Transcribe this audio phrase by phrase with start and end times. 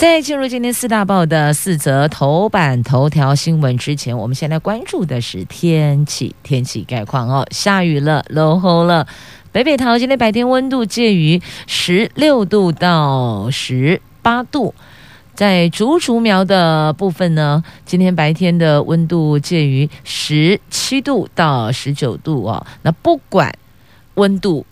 [0.00, 9.06] 在进入今天四大报的四则头版头条新闻之前，我们先来关注的是天气，天气概况哦，下雨了，落雨了。
[9.52, 14.74] 北北桃今天白天温度介于十六度到十八度，
[15.34, 22.66] 在竹竹苗的部分呢，今天白天的温度介于十七度到十九度哦。
[22.80, 23.54] 那不管
[24.14, 24.64] 温度，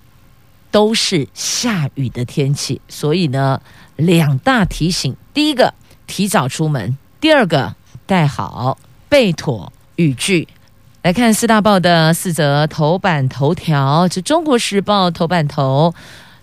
[0.71, 3.61] 都是下雨的天气，所以呢。
[3.97, 5.75] 两大提醒：第一个，
[6.07, 7.75] 提早出门；第二个，
[8.07, 10.47] 带好备妥雨具。
[11.03, 14.07] 来看四大报的四则头版头条。
[14.07, 15.93] 这《中国时报》头版头，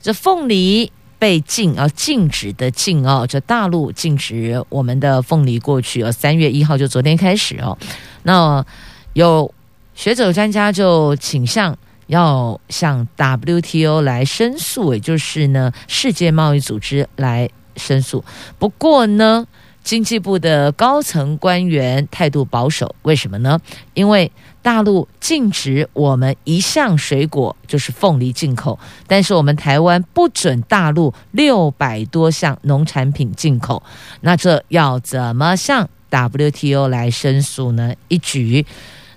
[0.01, 3.25] 这凤梨被禁啊，禁止的禁哦。
[3.25, 7.77] 这大陆禁止我们的凤梨过去哦，三月一号就昨天开始哦。
[8.23, 8.65] 那
[9.13, 9.53] 有
[9.93, 11.77] 学者专家就倾向。
[12.07, 18.23] 要向 WTO 来申诉，也就是呢世界贸易组织来申诉。
[18.59, 19.45] 不过呢，
[19.83, 23.59] 经济部的高层官员态度保守，为什么呢？
[23.93, 24.31] 因为
[24.61, 33.83] 大陆禁止我们一项水果，就是凤梨进口，但是我们台湾不准大陆六百多项农产品进口。
[34.21, 37.93] 那这要怎么向 WTO 来申诉呢？
[38.07, 38.65] 一举。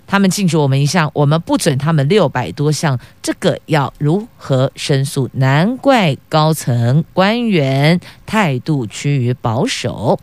[0.09, 5.29] 他们禁止我们一项，我们不准他们六百多项，这个要如何申诉？
[5.35, 10.19] 难怪高层官员态度趋于保守。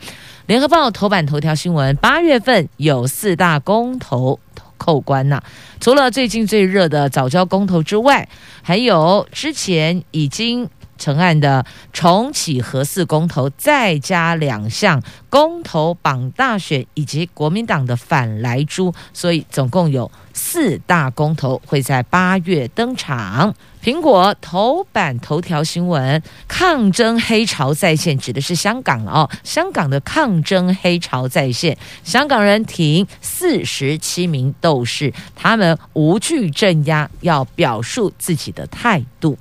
[0.47, 4.39] 联合报头版头条新闻：八月份有四大公投
[4.77, 5.43] 扣关呐、啊，
[5.79, 8.27] 除了最近最热的早教公投之外，
[8.63, 10.67] 还有之前已经。
[10.97, 23.53] 成案的重启核四公投，再加两项公投榜大选以及国民党的反莱猪，所以总共有四大公投会在八月登场。
[23.83, 39.37] 苹果头版头条新闻：抗争黑潮再现，指的是香港哦，香港的抗争黑潮再现，香港人挺四十七名斗士，他们无惧镇压，要表述自己的态度。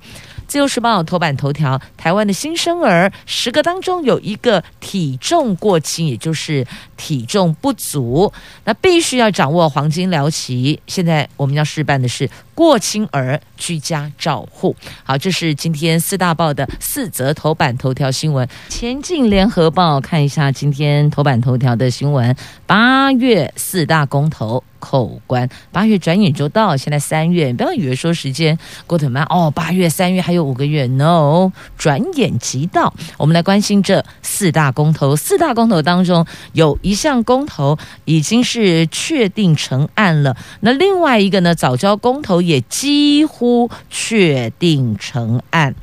[0.46, 6.66] 自由时报头版头条：台湾的新生儿十个当中有一个体重过轻，也就是
[6.96, 8.32] 体重不足，
[8.64, 10.80] 那必须要掌握黄金疗期。
[10.86, 14.74] 现在我们要示范的是过亲儿居家照护。
[15.02, 18.48] 好，这是今天四大报的四则头版头条新闻。
[18.68, 22.34] 前进联合报看一下今天头版头条的新闻：
[22.66, 24.62] 八月四大公投。
[24.84, 32.92] 扣关，八月转眼就到，现在三月，不要以为说时间过得慢哦，八月、三月还有五个月，no，转眼即到。
[33.16, 45.74] 我们来关心这四大公投，四大公投当中有一项公投已经是确定成案了，那另外一个呢，藻礁公投也几乎确定成案。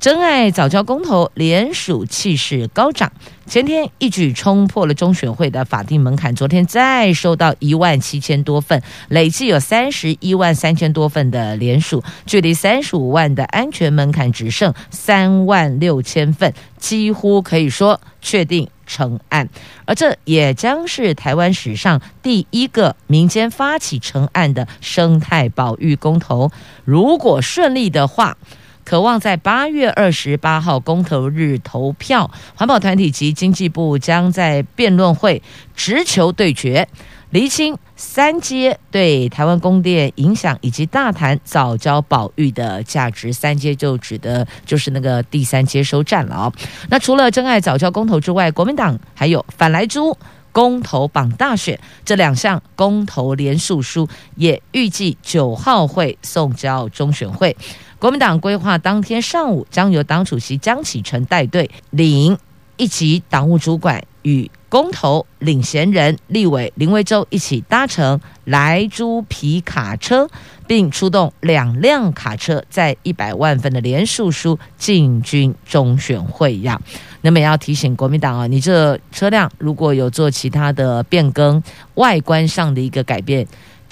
[0.00, 3.12] 真爱早教公投联署气势高涨，
[3.46, 19.48] 前天一举冲破了中选会的法定门槛，昨天再收到一万七千多份，累计有三十一万三千多份的联署，距离三十五万的安全门槛只剩三万六千份，几乎可以说确定成案，
[19.84, 26.50] 而这也将是台湾史上第一个民间发起成案的生态保育公投，
[26.84, 28.38] 如果顺利的话。
[28.84, 35.42] 可望在八月二十八号公投日投票，环保团体及经济部将在辩论会
[35.74, 36.86] 直球对决，
[37.30, 43.32] 厘清三阶对台湾供电影响以及大谈早交保育的价值。
[43.32, 46.52] 三阶就指的就是那个第三接收站了哦。
[46.90, 50.16] 那除了珍爱藻礁公投之外，国民党还有反莱猪
[50.54, 57.56] 公投榜大选这两项公投连署书，也预计九号会送交中选会。
[57.98, 62.38] 国民党规划当天上午将由党主席江启臣带队领
[62.76, 70.28] 一级党务主管与公投领衔人立委林维洲一起搭乘莱猪皮卡车，
[70.66, 76.80] 并出动两辆卡车，在一百万份的连署书进军中选会呀。
[77.20, 81.62] 那么也要提醒国民党啊，你这车辆如果有做其他的变更，
[81.94, 83.46] 外观上的一个改变。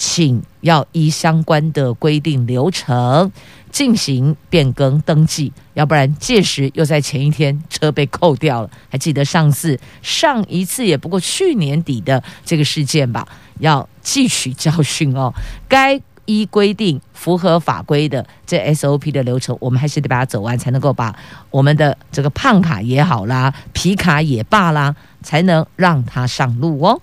[0.04, 3.30] 请要依相关的规定流程
[3.70, 8.70] 进行变更登记，要不然届时又在前一天车被扣掉了。
[8.90, 13.28] 还记得上次上一次也不过去年底的这个事件吧？
[13.60, 15.32] 要汲取教训哦，
[15.68, 21.16] 该依规定符合法规的这 SOP 的流程，我们还是得把它走完，才能够把
[21.52, 27.00] 我们的这个胖卡也好啦，皮卡也罢啦，才能让它上路哦。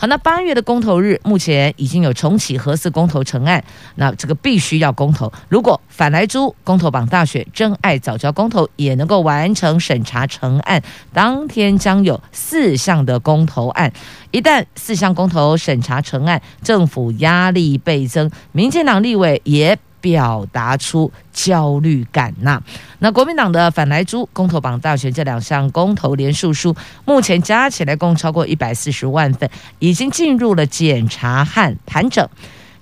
[0.00, 3.64] 好，那八月的公投日，目前已经有重启核四公投成案，
[3.96, 5.32] 那这个必须要公投。
[5.48, 10.80] 如果反来猪公投榜大选、真爱早教公投也能够完成审查成案，
[11.12, 13.92] 当天将有四项的公投案。
[14.30, 22.62] 一旦四项公投审查成案，政府压力倍增，民进党立委也表达出焦虑感呐。
[22.98, 26.74] 那国民党的反来猪公投榜大选这两项公投连数书，
[27.04, 29.48] 目前加起来共超过一百四十万份，
[29.78, 32.28] 已经进入了检查和盘整，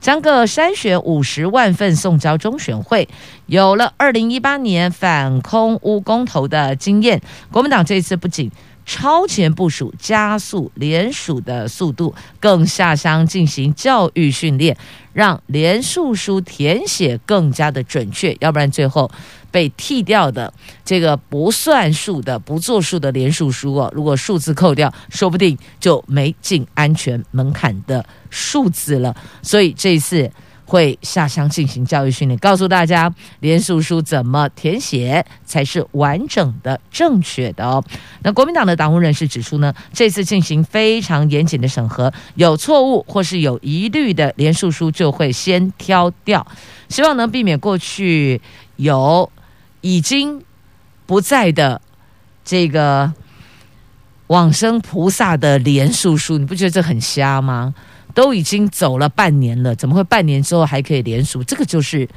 [0.01, 3.09] 将各筛选五十万份送交中选会。
[3.47, 7.21] 有了二零一八年反空污公投的经验，
[7.51, 8.51] 国民党这次不仅
[8.87, 14.77] 超前部署，加速连署的速度，更下乡进行教育训练，
[15.12, 18.35] 让连署书填写更加的准确。
[18.41, 19.11] 要不然最后
[19.50, 20.55] 被剔掉的
[20.85, 29.15] 这个不算数的、不作数的连署书哦，如果数字扣掉，说不定就没进安全门槛的数字了。
[29.43, 30.31] 所以这一次。
[30.67, 37.83] 会下乡进行教育训练，告诉大家连署书怎么填写才是完整的、正确的哦。
[38.23, 46.45] 那国民党的党务人士指出呢，这次进行非常严谨的审核，有错误或是有疑虑的连署书就会先挑掉，
[46.89, 48.41] 希望能避免过去
[48.75, 49.31] 有
[49.81, 50.43] 已经
[51.07, 51.81] 不在的
[52.45, 53.13] 这个
[54.27, 56.37] 往生菩萨的连署书。
[56.39, 57.73] 你不觉得这很瞎吗？
[58.17, 61.45] 都已经走了半年了，怎么会半年之后还可以连署？
[61.45, 62.09] 这个就是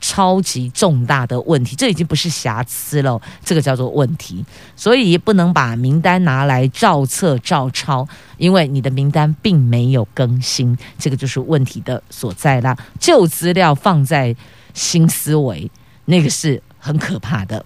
[0.00, 4.44] 超级重大的问题，这已经不是瑕疵了，这个叫做问题。
[4.74, 8.04] 所以不能把名单拿来照册照抄，
[8.38, 12.76] 因为你的名单并没有更新，这个就是问题的所在啦。
[12.98, 14.34] 旧资料放在
[14.74, 15.70] 新思维，
[16.06, 17.64] 那个是很可怕的。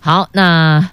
[0.00, 0.90] 好，那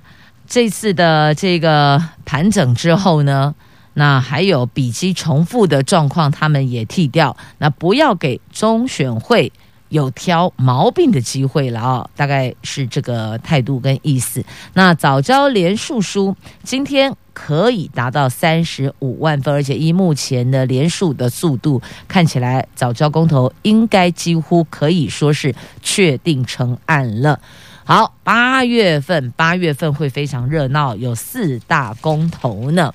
[0.47, 3.55] 这次的这个盘整之后呢？
[3.99, 7.35] 那还有笔迹重复的状况，他们也剔掉。
[7.57, 9.51] 那不要给中选会
[9.89, 14.45] 有挑毛病的机会了哦，大概是这个态度跟意思。
[14.73, 27.39] 那藻礁连数书今天可以达到三十五万份，而且依目前的连数的速度，看起来藻礁公投应该几乎可以说是确定成案了。
[27.83, 32.93] 好，八月份八月份会非常热闹，有四大公投呢。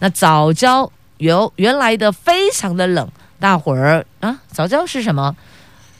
[0.00, 3.08] 那早教由原来的非常的冷，
[3.38, 5.36] 大伙儿啊，早教是什么？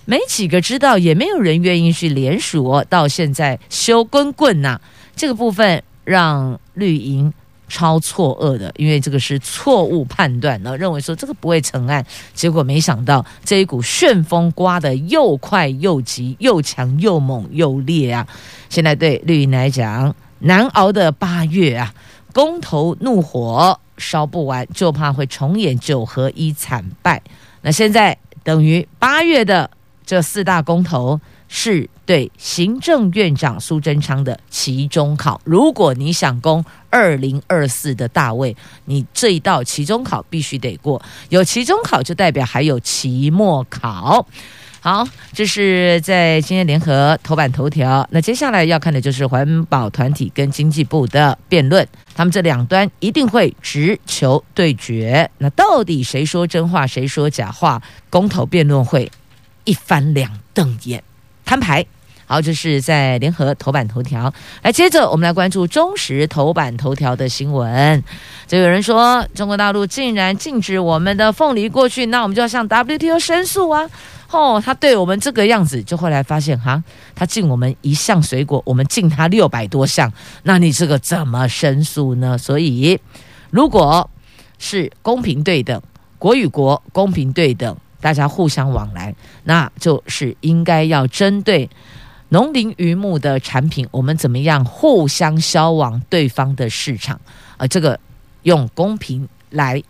[0.06, 2.82] 没几个知道，也没有人愿意去连署。
[2.88, 4.80] 到现在修滚滚呐，
[5.14, 7.32] 这个部分让绿营
[7.68, 12.04] 超错愕的，因为这个是错误判断，然后认为说这个不会成案，
[12.34, 18.26] 结果没想到这一股旋风刮得又快又急，又强又猛又烈啊！
[18.68, 21.94] 现在对绿营来讲，难熬的八月啊，
[22.32, 23.78] 公投怒火。
[24.00, 27.22] 烧不完，就怕会重演九合一惨败。
[27.60, 29.70] 那现在等于八月的
[30.04, 35.40] 这四大公投是对行政院长苏贞昌的期中考。
[35.44, 38.56] 如果你想攻二零二四的大位，
[38.86, 41.00] 你这一道期中考必须得过。
[41.28, 44.26] 有期中考就代表还有期末考。
[44.82, 48.08] 好，这是在今天联合头版头条。
[48.10, 55.30] 那接下来要看的就是环保团体跟经济部的辩论，他们这两端一定会直球对决。
[55.36, 57.82] 那到底谁说真话，谁说假话？
[58.08, 59.12] 公投辩论会
[59.64, 61.04] 一翻两瞪眼，
[61.44, 61.84] 摊牌。
[62.30, 64.32] 好，这是在联合头版头条。
[64.62, 68.04] 来，接着我们来关注中时头版头条的新闻。
[68.46, 73.90] 就有人说，中国大陆竟然禁止我们的凤梨过去，那我们就要向 WTO 申诉啊！
[74.30, 76.80] 哦，他对我们这个样子，就后来发现哈，
[77.16, 80.12] 他禁我们一项水果，我们禁他六百多项，
[80.44, 82.38] 那你这个怎么申诉呢？
[82.38, 82.96] 所以，
[83.50, 84.08] 如果
[84.56, 85.82] 是公平对等，
[86.16, 91.68] 国与国公平对等，大家互相往来，那就是应该要针对
[92.30, 97.20] 农林渔牧的产品，我们怎么样互相销往对方的市场？
[97.58, 98.00] 啊，这个
[98.42, 99.80] 用公平来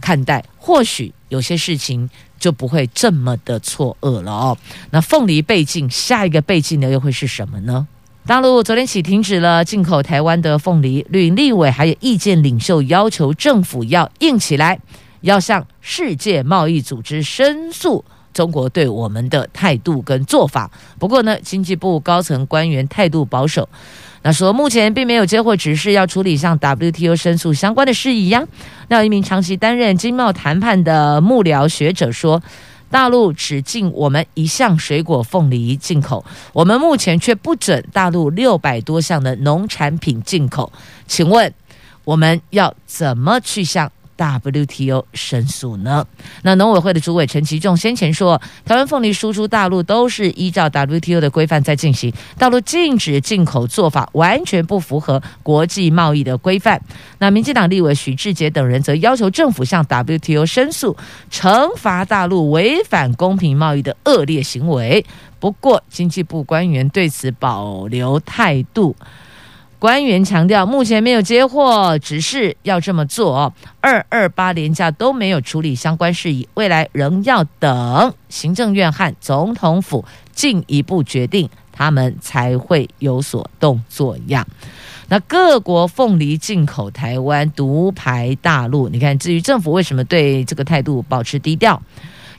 [0.00, 2.08] 看待，或许有些事情。
[2.40, 4.56] 就不会这么的错愕了哦。
[4.90, 7.88] 那凤梨被禁，下一个被禁的又会是什么呢？
[8.26, 14.78] 大陆昨天起停止了进口台湾的凤梨，绿营立委还有意见领袖要求政府要硬起来，
[15.22, 18.04] 要向世界贸易组织申诉
[18.38, 20.70] 中国对我们的态度跟做法。
[20.96, 23.68] 不过呢，经济部高层官员态度保守，
[24.22, 28.46] 那说目前并没有接获指示要处理向 WTO 申诉相关的事宜呀。
[28.86, 32.40] 那有一名长期担任经贸谈判的幕僚学者说，
[32.88, 40.72] 大陆只进我们一项水果凤梨进口，我们目前却不准大陆六百多项的农产品进口。
[41.08, 41.52] 请问
[42.04, 46.04] 我们要怎么去向 WTO 申诉呢？
[46.42, 56.82] 那农委会的主委陈其仲先前说，台湾凤梨输出大陆都是依照 WTO 的规范在进行，大陆禁止进口做法完全不符合国际贸易的规范。
[57.18, 60.96] 那民进党立委许志杰等人则要求政府向 WTO 申诉，
[61.30, 65.06] 惩罚大陆违反公平贸易的恶劣行为。
[65.40, 68.96] 不过，经济部官员对此保留态度。
[69.80, 73.54] 官员强调，目前没有接获，只是要这么做。
[73.80, 84.44] 二二八连假都没有处理相关事宜，未来仍要等行政院和总统府进一步决定，他们才会有所动作样。
[85.10, 88.88] 那各国凤梨进口台湾，独排大陆。
[88.88, 91.80] 你看，至于政府为什么对这个态度保持低调？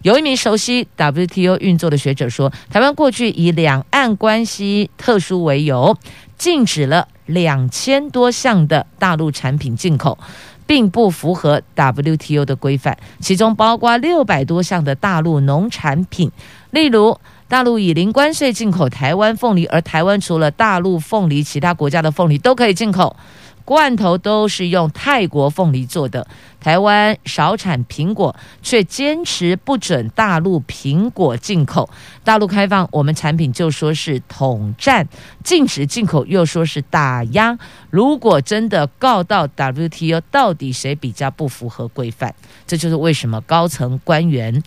[0.02, 5.98] 有一名熟悉 WTO 运作的学者说，台湾过去以两岸关系特殊为由，
[6.38, 7.08] 禁止了。
[7.30, 10.18] 两千多项的大陆产品进口，
[10.66, 16.32] 并不符合 WTO 的规范，其中包括六百多项的大陆农产品，
[16.72, 17.18] 例如
[17.48, 23.16] 大陆以零关税进口台湾凤梨，而台湾除了大陆凤梨，其他国家的凤梨都可以进口。
[23.70, 26.26] 罐头都是用泰国凤梨做的，
[26.60, 31.88] 台湾少产苹果，却坚持不准大陆苹果进口。
[32.24, 35.08] 大陆开放我们产品就说是统战，
[35.44, 37.56] 禁止进口又说是打压。
[37.92, 42.34] 如果真的告到 WTO，到底谁比较不符合规范？
[42.66, 44.64] 这就是为什么高层官员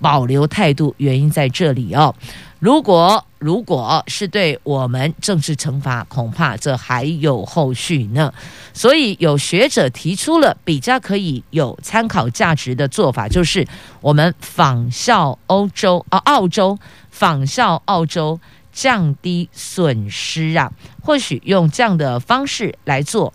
[0.00, 2.14] 保留态度，原因在这里哦。
[2.58, 8.32] 如果如果是对我们政治惩罚，恐怕这还有后续呢。
[8.74, 13.66] 所以有学者提出了比较可以有参考价值的做法，就是
[14.00, 16.76] 我们仿效欧洲啊，澳洲
[17.10, 18.40] 仿效澳洲
[18.72, 23.32] 降低损失啊，或许用这样的方式来做。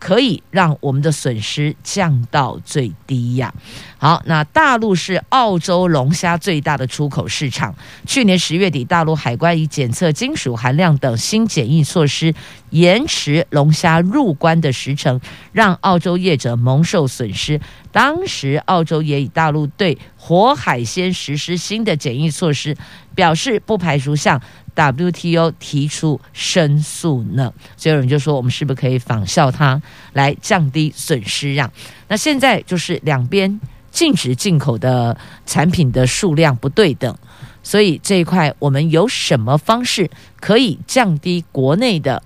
[0.00, 3.54] 可以让我们的损失降到最低呀。
[3.98, 7.72] 好，那大陆是澳洲龙虾最大的出口市场。
[8.06, 12.34] 去年十月底，大陆海关以检测金属含量等新检疫措施，
[12.70, 15.20] 延迟龙虾入关的时程，
[15.52, 17.60] 让澳洲业者蒙受损失。
[17.92, 22.76] 当时，澳洲也以大陆对活海鲜实施新的检疫措施，
[23.14, 24.38] 表示不排除向
[24.74, 27.52] WTO 提出申诉呢。
[27.76, 29.80] 所以有人就说，我们是不是可以仿效它
[30.12, 31.72] 来降低损失让？
[32.08, 33.58] 那现在就是两边。
[33.92, 37.12] 禁止进口的产品的数量不对等，
[37.60, 40.08] 所以这一块我们有什么方式
[40.38, 42.22] 可以降低国内的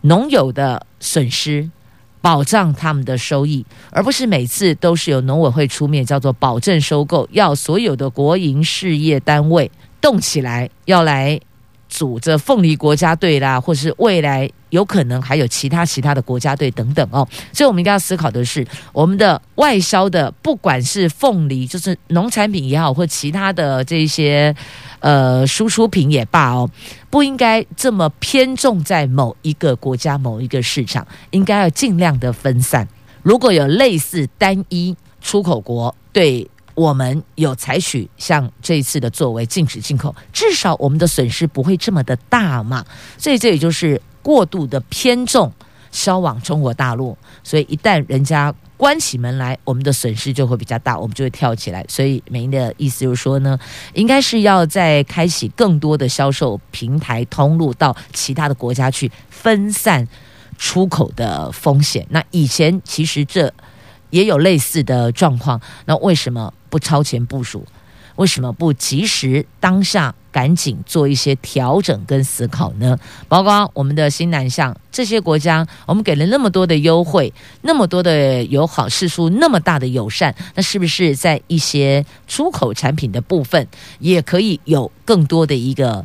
[0.00, 1.70] 农友的损失，
[2.20, 9.70] 保障他们的收益，而不是每次都是由农委会出面，叫做保证收购，要所有的国营事业单位
[10.00, 11.40] 动起来，要来
[11.88, 14.50] 组这凤梨国家队啦，或是未来。
[14.70, 24.54] 有可能还有其他其他的国家队等等哦，所以我们应该要思考的是，我们的外销的，不管是凤梨，就是农产品也好，或其他的这些
[25.00, 26.68] 呃输出品也罢哦，
[27.08, 32.86] 不应该这么偏重在某一个国家、某一个市场，应该要尽量的分散。
[33.22, 36.46] 如果有类似单一出口国对
[36.78, 42.84] 我们有采取像这一次的作为，禁止进口，至少我们的损失不会这么的大嘛。
[43.18, 44.00] 所以这也就是。
[44.20, 45.50] 过度的偏重
[45.90, 51.82] 销往中国大陆，所以一旦人家关起门来，我们的损失就会比较大，我们就会跳起来。
[51.88, 53.58] 所以美英的意思就是说呢，
[53.94, 60.06] 应该是要再开启更多的销售平台通路到其他的国家去，分散
[60.58, 62.06] 出口的风险。
[62.10, 63.50] 那以前其实这
[64.10, 67.64] 也有类似的状况，那为什么不超前部署？
[68.16, 72.98] 为什么不及时当下赶紧做一些调整跟思考呢？
[73.28, 77.32] 包括我们的新南向这些国家，我们给了那么多的优惠，
[77.62, 83.68] 那么多的友好，释出那么大的友善，那是不是在一些出口产品的部分，
[84.00, 86.04] 也可以有更多的一个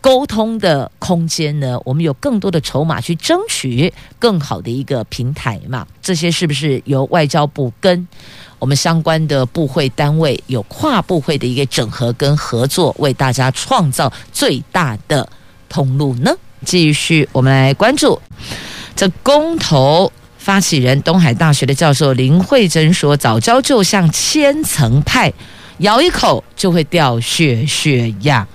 [0.00, 1.78] 沟通的空间呢？
[1.84, 5.86] 我们有更多的筹码去争取更好的一个平台嘛？
[6.00, 8.08] 这些是不是由外交部跟？
[8.64, 15.28] 我们相关的部会单位有跨部会的一个整合跟合作，为大家创造最大的
[15.68, 16.34] 通路呢。
[16.64, 18.18] 继续，我们来关注
[18.96, 25.30] 这公投发起人东海大学的教授林慧珍说：“早教就像千层派，
[25.80, 28.48] 咬一口就会掉屑屑呀。”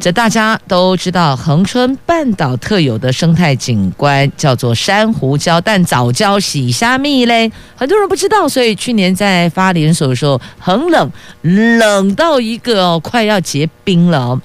[0.00, 11.10] 这大家都知道，恒春半岛特有的生态景观叫做珊瑚礁，但藻礁洗虾蜜嘞，很多人不知道，所以去年在发连手的时候很冷，
[11.42, 14.40] 冷到一个，快要结冰了。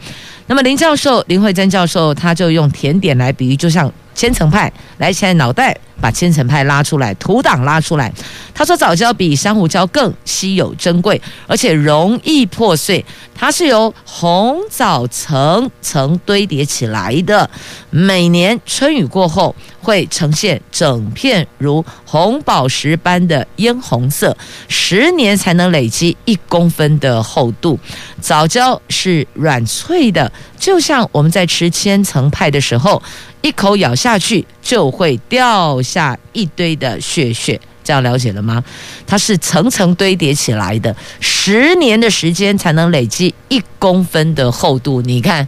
[0.48, 3.92] 那么林教授林慧珍教授他就用甜点来比喻，就像。
[4.16, 8.12] 千层派，来，现在脑袋把千层派拉出来，图档拉出来。
[8.54, 13.04] 他说，藻胶比珊瑚礁更稀有珍贵，而且容易破碎。
[13.36, 17.50] 它是由红藻层层堆叠起来的，
[17.90, 27.80] 每年春雨过后会呈现整片如红宝石般的嫣红色，十年才能累积一公分的厚度。
[28.22, 33.02] 藻礁是软脆的，就像我们在吃千层派的时候。
[33.44, 38.64] 一口咬下去就会掉下一堆的屑屑，这样了解了吗？
[39.06, 45.02] 它是层层堆叠起来的，十年的时间才能累积一公分的厚度。
[45.02, 45.46] 你看，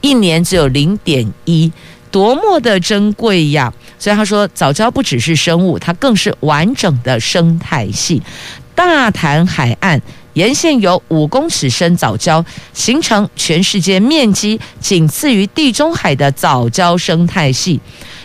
[0.00, 1.70] 一年只有零点一，
[2.10, 3.70] 多么的珍贵呀！
[3.98, 8.22] 所以他说，藻礁不只是生物，它更是完整的生态系。
[8.74, 10.00] 大潭海岸。
[10.34, 17.80] 沿线有五公尺深藻礁，形成全世界面积仅次于地中海的藻礁生态系。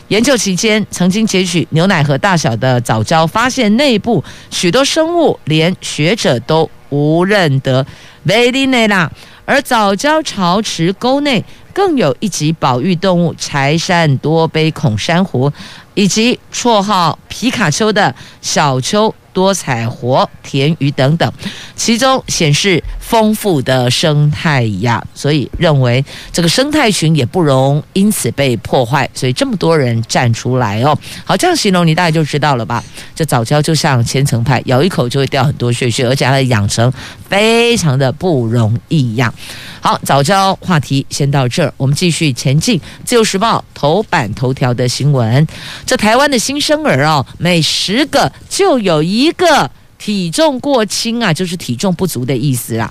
[0.10, 7.86] 研究期间，曾经截取牛奶盒大小的藻礁，发现内部许多生物连学者都无认得。
[8.24, 9.10] 维利内拉，
[9.46, 15.52] 而藻礁潮池沟内更有一级保育动物——柴山多杯孔珊瑚，
[15.94, 19.14] 以及绰号“皮卡丘”的小丘。
[19.34, 21.32] 多彩活田鱼等等，
[21.76, 30.98] 其中显示丰富的生态呀，所以认为这个生态群也不容因此被破坏，所以这么多人站出来哦。
[31.26, 32.84] 好，这样形容你大概就知道了吧？
[33.16, 36.92] 这早教就像千层派，咬一口就会掉很多屑屑，而且它的养成
[37.28, 39.34] 非常的不容易呀。
[39.82, 42.80] 好，早教话题先到这儿，我们继续前进。
[43.06, 45.48] 自由时报头版头条的新闻：
[45.86, 52.90] 这台湾的新生儿哦，每十个就有一一个体重过轻啊，就是体重不足的意思啊。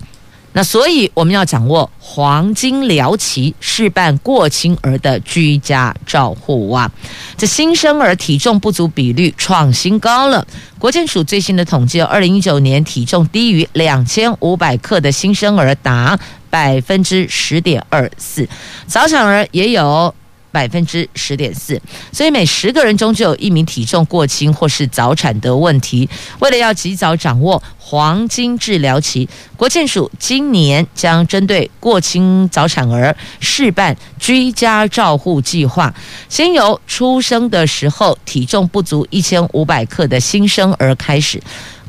[0.52, 6.90] 那所以我们要掌握黄金疗期，试办过轻儿的居家照护啊。
[7.38, 10.46] 这新生儿体重不足比率创新高了。
[10.78, 16.18] 国健署最新的统计，二零一九年体重低于两千五百克的新生儿达
[16.50, 18.46] 百分之十点二四，
[18.86, 20.14] 早产儿也有。
[20.58, 26.08] 百分之十点四，所以每十个人中就有一名体重过轻或是早产的问题。
[26.40, 35.94] 为了要及早掌握黄金治疗期，国健署今年将针对过轻早产儿试办居家照护计划，
[36.28, 41.40] 先由出生的时候体重不足一千五百克的新生儿开始，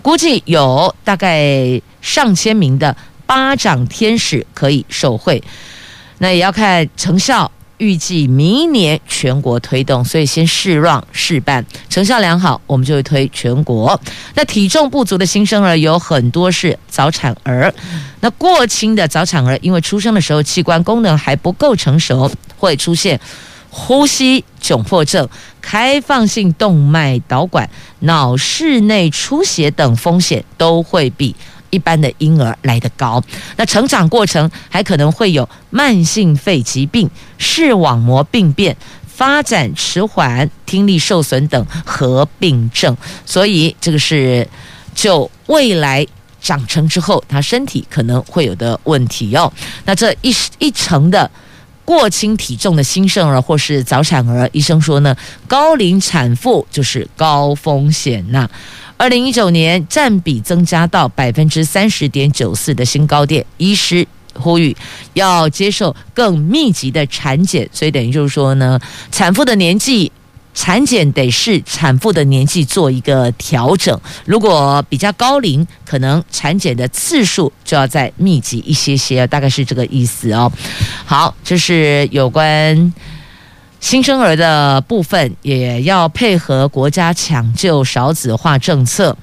[0.03, 5.41] 估计有大概上千名的巴掌天使可以受惠，
[6.19, 7.51] 那也要看成效。
[7.80, 14.00] 预计明年全国推动，所以先试让试办，成效良好，我们就会推全国。
[14.36, 17.74] 那体重不足的新生儿有很多是早产儿，
[18.20, 23.20] 那过轻的早产儿，因为出生的时候器官功能还不够成熟，会出现
[23.70, 25.28] 呼吸窘迫症、
[25.62, 31.36] 开放性动脉导管、脑室内出血等风险都会比。
[31.69, 33.23] 一般的婴儿来得高，
[33.58, 44.47] 那成长过程还可能会有慢性肺疾病、视网膜病变、发展迟缓、听力受损等合并症，所以这个是
[44.93, 46.05] 就未来
[46.41, 49.51] 长成之后他身体可能会有的问题哦。
[49.86, 51.29] 那这一一层的
[51.89, 58.52] 过轻体重的新生儿或是早产儿，医生说呢，高龄产妇就是高风险呐、啊。
[58.95, 64.78] 二零一九年占比增加到百分之三十点九四的新高点，医师呼吁
[65.13, 68.80] 要接受更密集的产检，所以等于就是说呢，
[69.12, 70.12] 产妇的年纪
[70.60, 80.52] 产检得是产妇的年纪做一个调整，如果比较高龄，可能产检的次数就要再密集一些些，大概是这个意思哦。
[81.06, 82.93] 好，这是有关。
[83.80, 89.15] 新生儿的部分也要配合国家抢救少子化政策，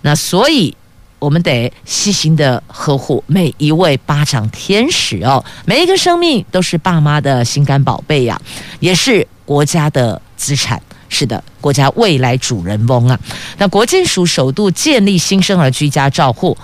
[0.00, 0.74] 那所以
[1.18, 8.40] 我们得细心的呵护每一位巴掌天使哦，每一个生命都是爸妈的心肝宝贝呀，
[8.78, 10.80] 也是国家的资产。
[11.12, 13.18] 是的，国家未来主人翁啊。
[13.58, 16.56] 那国金署首度建立新生儿居家照护，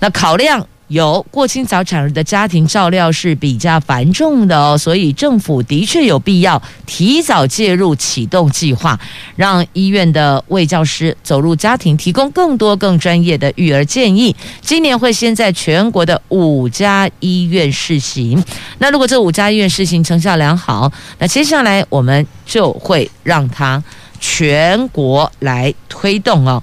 [0.00, 8.98] 那考量有过轻早产儿的家庭照料是比较繁重的哦，所以政府的确有必要提早介入启动计划，
[9.34, 14.34] 让医院的卫教师走入家庭，提供更多更专业的育儿建议。
[14.60, 18.44] 今年会先在全国的五家医院试行。
[18.78, 23.82] 那如果这五家医院试行成效良好，那接下来我们就会让它
[24.20, 26.62] 全国来推动哦。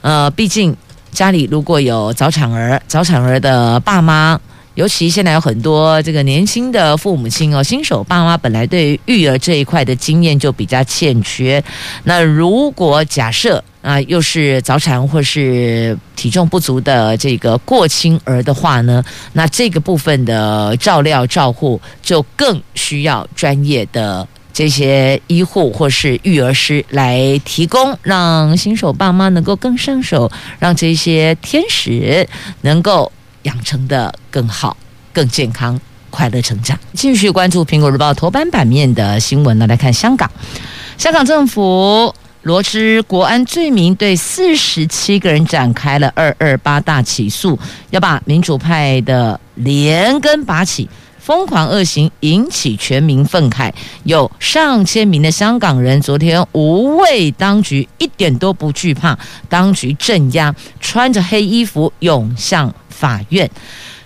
[0.00, 0.74] 呃，毕竟。
[1.12, 4.40] 家里如果有早产儿，早产儿的爸妈，
[4.74, 11.62] 尤其现在有很多这个年轻的父母亲哦，新手爸妈本来对育儿这一块的经验就比较欠缺。
[12.04, 24.28] 那如果假设啊、又是早产或是体重不足的这个过轻儿的话呢，那这个部分的照料照护就更需要专业的。
[24.52, 32.28] 这些医护或是育儿师来提供，让新手爸妈能够更上手，让这些天使
[32.62, 33.10] 能够
[33.42, 34.76] 养成的更好、
[35.12, 36.78] 更健康、快乐成长。
[36.92, 40.30] 继续关注《苹果日报》头版版面的新闻呢，来看香港，
[40.98, 47.58] 香港政府罗织国安罪名，对四十七个人展开了二二八大起诉，
[47.90, 50.88] 要把民主派的连根拔起。
[51.30, 59.16] 疯狂恶行引起全民愤慨，有上千名的香港人昨天无畏当局，一点都不惧怕
[59.48, 63.48] 当局镇压，穿着黑衣服涌向法院。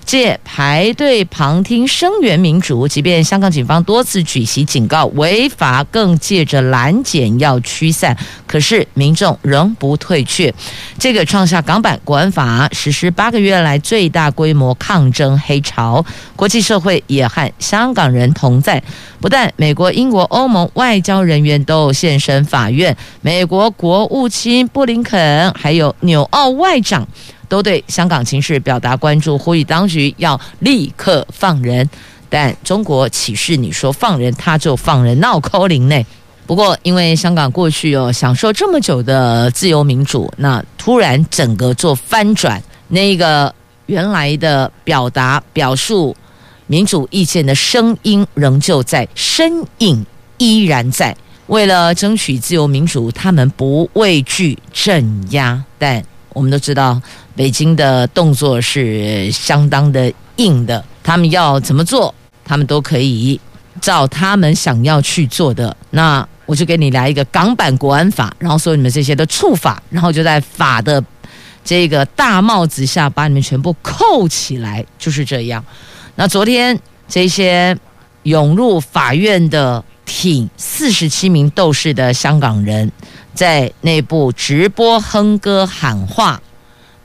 [0.04, 10.54] 借排队旁听声援民主，即便香港警方多次举旗警告违法，更借着拦检要驱散，可是民众仍不退却。
[10.98, 16.04] 这个创下港版国安法实施八个月来最大规模抗争黑潮，
[16.36, 18.82] 国际社会也和香港人同在。
[19.20, 27.08] 不但美国、英国、欧盟外交人员都现身法院，美国国务卿布林肯还有纽澳外长。
[27.54, 31.88] 都对香港情势表达关注，呼吁当局要立刻放人。
[32.28, 36.04] 但中国岂是你说放人他就放人，闹扣零呢？
[36.46, 43.54] 不过，因为香港过去哦享受这么久的自由民主，那突然整个做翻转，那个
[43.86, 46.16] 原来的表达表述
[46.66, 50.04] 民主意见的声音仍旧在，身影
[50.38, 51.16] 依然在。
[51.46, 57.00] 为了争取自由民主，他们不畏惧镇压，但我们都知道。
[57.36, 63.40] 北京的动作是相当的硬的，他们要怎么做，他们都可以
[63.80, 65.76] 照他们想要去做的。
[65.90, 71.02] 那我就给你来一个港版国安法，然后说你们这些的触法，然后就在法的
[71.64, 75.64] 这个大帽子下把你们全部扣起来，就是这样。
[76.14, 77.76] 那昨天这些
[78.22, 82.92] 涌入法院的挺四十七名斗士的香港人，
[83.34, 86.40] 在内部直播哼歌喊话。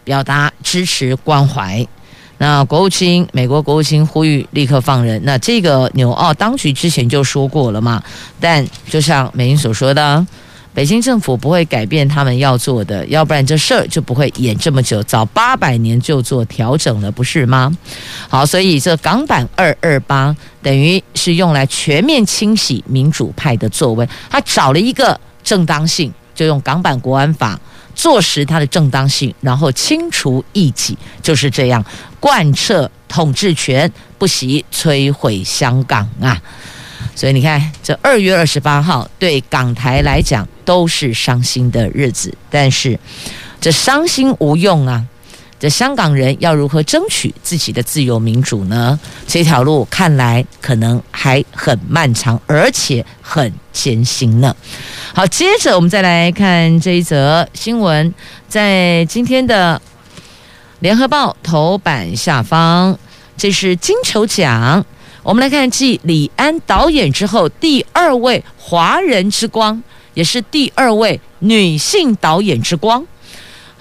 [0.09, 1.85] 表达支持关怀，
[2.39, 5.21] 那国务卿美国国务卿呼吁立刻放人。
[5.23, 8.01] 那这个纽澳当局之前就说过了嘛，
[8.39, 10.25] 但就像美英所说的，
[10.73, 17.71] 北京政府不会改变他们要做的，要不然这事儿就不会演这么久，早八百年就做调整了，不是吗？
[18.27, 27.59] 好，所以这港版二二八等于是用来全面清洗民主派的作为，他找了一个正当性，就用港版国安法。
[27.99, 31.83] 坐实它的正当性，然后清除异己，就是这样
[32.17, 36.41] 贯彻统治权，不惜摧毁香港啊！
[37.13, 42.97] 所以你看，这二月二十八号对港台来讲都是伤心的日子，但是
[43.59, 45.05] 这伤心无用啊！
[45.59, 48.97] 这香港人要如何争取自己的自由民主呢？
[49.27, 54.55] 这条路看来可能还很漫长，而且很艰辛呢。
[55.13, 58.13] 好，接着我们再来看这一则新闻，
[58.47, 59.81] 在今天的
[60.79, 62.97] 联合报头版下方，
[63.35, 64.85] 这是金球奖。
[65.23, 73.05] 我们来看继李安导演之后第二位华人之光，也是第二位女性导演之光。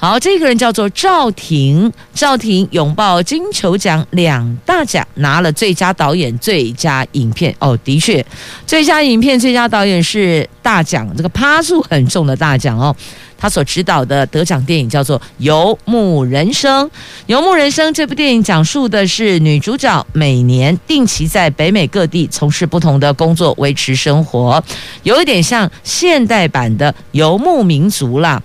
[0.00, 7.52] 好，这个人叫做赵婷，赵婷拥抱金球奖两大奖，拿了最佳导演、最佳影片。
[7.58, 8.24] 哦，的确，
[8.64, 12.94] 最佳影片、最佳导演是大奖，这个趴数很重的大奖哦。
[13.36, 16.86] 他所指导的得奖电影叫做《游牧人生》，
[17.26, 24.62] 《游牧人生》这部电影讲述的是女主角每年定期在北美各地从事不同的工作维持生活，
[25.02, 28.40] 有一点像现代版的《游牧民族》啦。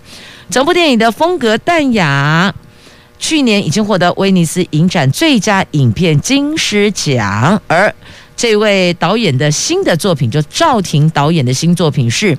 [0.53, 2.53] 整部电影的风格淡雅，
[3.17, 7.59] 去年已经获得威尼斯影展最佳影片金狮奖。
[7.65, 7.91] 而
[8.35, 12.37] 这位导演的新的作品，就赵婷导演的新作品是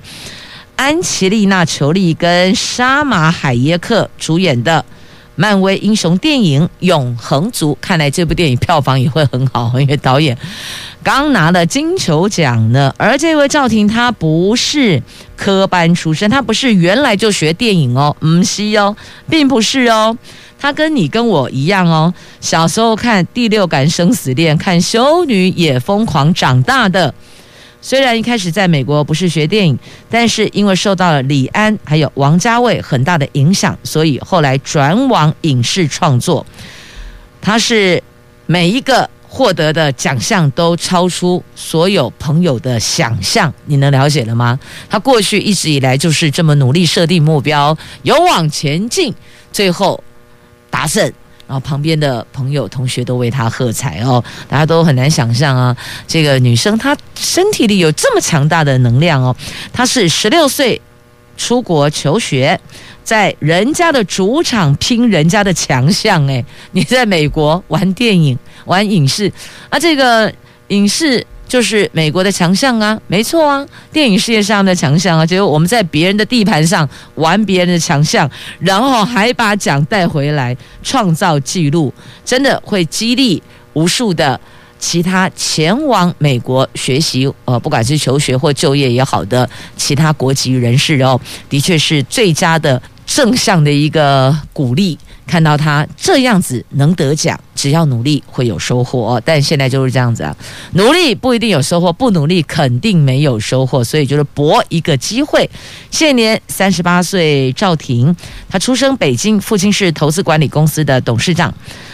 [0.77, 4.85] 安琪丽娜·裘丽跟沙马·海耶克主演的
[5.35, 10.37] 《漫威英雄电影《永恒族》，看来这部电影票房也会很好，因为导演
[11.03, 12.93] 刚拿了金球奖呢。
[12.97, 15.01] 而这位赵婷，她不是
[15.35, 18.95] 科班出身，她不是原来就学电影哦，唔系哦，
[19.29, 20.17] 并不是哦，
[20.57, 27.13] 她跟你跟我一样哦，小时候看《第六感生死恋》，看《修女也疯狂》长大的。
[27.85, 29.77] 虽然一开始在美国不是学电影，
[30.09, 36.43] 但是因为受到了李安还有王家卫很大的影响，所以后来转往影视创作。
[37.39, 38.01] 他是
[38.47, 44.59] 每一个获得的奖项都超出所有朋友的想象，你能了解了吗？
[44.89, 49.13] 他过去一直以来就是这么努力设定目标，勇往前进，
[49.51, 50.03] 最后
[50.71, 51.13] 达胜。
[51.47, 55.75] 然后旁边的朋友、同学都为她喝彩哦，大家都很难想象啊，
[56.07, 59.35] 这个女生她身体里有这么强大的能量哦。
[59.71, 60.81] 她是十六岁
[61.37, 62.59] 出国求学，
[63.03, 69.31] 在人家的主场拼人家的强项哎，你在美国玩电影、玩影视，
[69.69, 70.33] 啊，这个
[70.69, 71.25] 影视。
[71.47, 78.29] 就是美国的强项啊，没错啊，电影事业上的强项啊，结果我们在别人的地盘上玩别人的强项，
[78.59, 83.41] 然后还把奖带回来，创造纪录，真的会激励
[83.73, 84.39] 无数的
[84.79, 94.97] 其他前往美国学习，呃，不管是求学或就业也好的其他国籍人士哦，的确是最佳的正向的一个鼓励。
[95.27, 99.21] 看到他这样子能得奖，只要努力会有收获。
[99.25, 100.35] 但现在就是这样子啊，
[100.73, 103.83] 努力不一定有收获，不努力肯定没有收获。
[103.83, 105.49] 所以就是搏一个机会。
[105.89, 108.15] 现年三十八岁，赵婷，
[108.49, 111.53] 她出生北京，父亲是投资管理公司的董事长，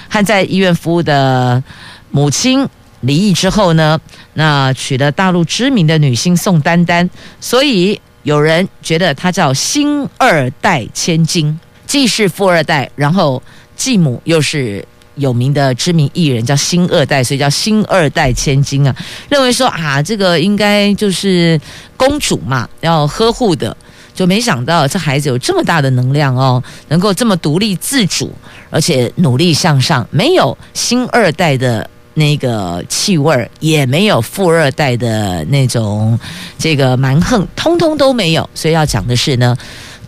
[0.09, 1.63] 和在医院服务的
[2.11, 2.67] 母亲
[2.99, 3.99] 离异之后呢，
[4.33, 11.59] 那娶了大陆知名的女星宋丹丹，所以有人觉得她叫星二代千金。
[11.91, 13.43] 既是富二代，然后
[13.75, 14.81] 继母又是
[15.15, 18.95] 有名的知名艺人，叫星二代，所以叫星二代千金啊。
[19.27, 21.59] 认为说啊，这个应该就是
[21.97, 23.75] 公主嘛，要呵护的，
[24.13, 28.33] 就没想到这孩子有这么大的能量哦，能够这么独立自主，
[28.69, 36.17] 而且努力向上，没有星二代的那个气味，也没有富二代的那种
[36.57, 38.49] 这个蛮横，通通都没有。
[38.55, 39.57] 所以要讲的是呢。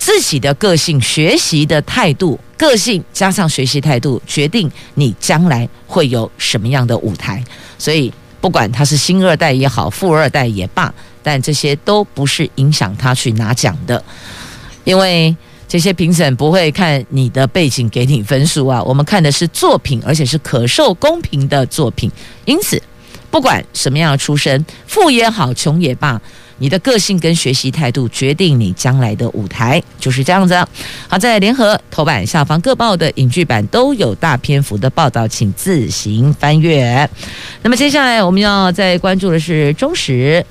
[0.03, 7.41] 自己的个性、学习的态度、个性加上学习态度，决定你将来会有什么样的舞台。
[7.79, 8.11] 所以，
[8.41, 14.03] 不管他是星二代也好，富二代也罢，但这些都不是影响他去拿奖的，
[14.83, 15.33] 因为
[15.69, 18.83] 这些评审不会看你的背景给你分数啊。
[18.83, 22.11] 我们看的是作品，而且是可受公平的作品。
[22.43, 22.77] 因此，
[23.31, 26.21] 不管什么样的出身，富也好，穷也罢。
[26.63, 30.55] 你的个性跟学习态度决定你将来的舞台，就是这样子。
[31.09, 37.09] 好，在联合头版下方各报的影剧版都有大篇幅的报道，请自行翻阅。
[37.63, 40.45] 那么接下来我们要再关注的是中时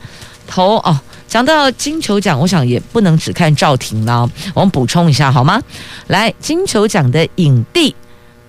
[0.46, 5.62] 头哦，讲到金球奖，我想也不能只看赵婷了，我们补充一下好吗？
[6.08, 7.96] 来，金球奖的影帝。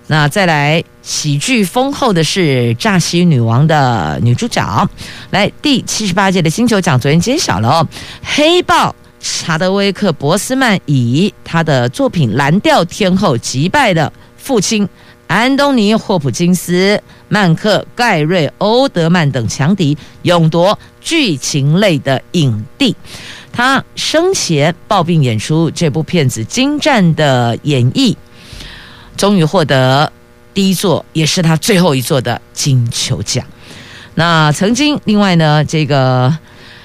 [0.08, 4.88] 那再来，喜剧丰厚的是《诈西女王》的女主角。
[5.30, 7.88] 来，第七十八届的金球奖昨天揭晓了哦，
[8.22, 14.88] 黑豹查德威克·博斯曼以他的作品《蓝调天后》击败了父亲
[15.26, 22.96] 安东尼·霍普金斯、曼克·盖瑞·欧德曼等强敌，勇夺剧情类的影帝。
[23.52, 28.16] 他生前抱病演出这部片子精湛的演绎。
[29.16, 30.10] 终于获得
[30.54, 33.44] 第一座，也是他最后一座的金球奖。
[34.14, 36.32] 那曾经，另外呢，这个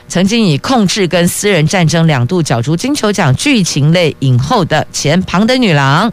[0.07, 6.11] 曾经以控制跟私人战争两度角逐金球奖剧情类影后的前庞德女郎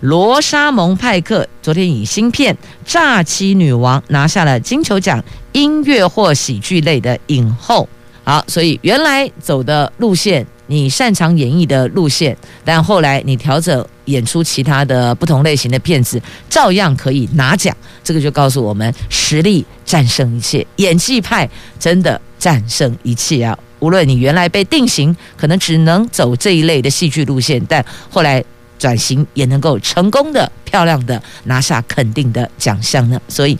[0.00, 2.52] 罗莎蒙派克，昨天以新片
[2.84, 7.88] 《诈欺女王》拿下了金球奖音乐或喜剧类的影后。
[8.24, 17.76] 好，所以原来走的路线，你擅长演绎的路线，但后来你调整演出其他的不同类型的片子，照样可以拿奖。
[18.02, 21.48] 这个就告诉我们，实力战胜一切，演技派
[21.78, 23.56] 真的战胜一切啊！
[23.78, 28.42] 无论你原来被定型，可能只能走这一类的戏剧路线，但后来
[28.78, 33.20] 转型也能够成功的、漂亮的拿下肯定的奖项呢。
[33.28, 33.58] 所以，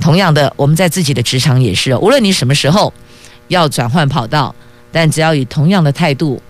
[0.00, 2.92] 同样的，我们在自己的职场也是，无论你什么时候。
[3.48, 4.52] 要转换跑道，
[4.96, 6.40] 但只要以同样的态度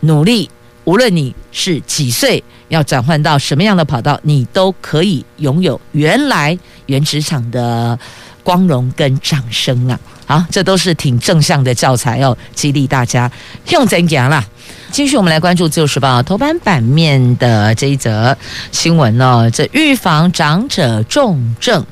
[0.00, 0.50] 努力，
[0.84, 7.98] 无论你是几岁，要转换到什么样的跑道，你都可以拥有原来原职场的
[8.42, 9.98] 光荣跟掌声啊！
[10.26, 13.32] 好，这都是挺正向的教材哦，激励大家
[13.70, 14.44] 用怎样啦。
[14.90, 18.36] 继续，我们来关注《自由时报》头版版面的这一则
[18.72, 21.82] 新闻哦，这预防长者重症。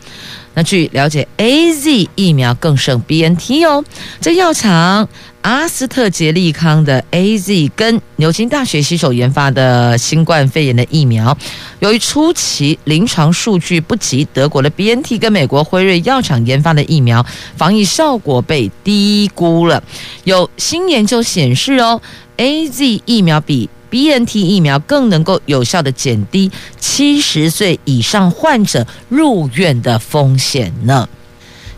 [0.55, 3.85] 那据了解，AZ 疫苗更胜 BNT 哦。
[4.21, 5.09] 这药厂
[5.43, 11.37] 阿斯特捷利康的 AZ 跟牛津大学携手研发的新冠肺炎的疫苗，
[11.81, 19.83] 由于初期临床数据不及德国的 BNT 跟美国辉瑞药厂研发的疫苗，防疫效果被低估了。
[20.23, 22.01] 有新研究显示哦
[22.38, 31.09] ，AZ 疫苗比 BNT 疫苗更能够有效的减低七十岁以上患者入院的风险呢。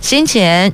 [0.01, 0.73] 先前。